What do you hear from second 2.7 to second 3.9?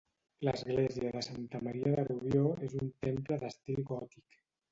un temple d'estil